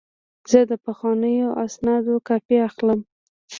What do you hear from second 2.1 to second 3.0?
کاپي اخلم.